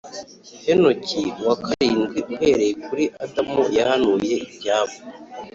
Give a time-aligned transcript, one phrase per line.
[0.65, 4.95] henoki uwa karindwi uhereye kuri adamu yahanuye ibyabo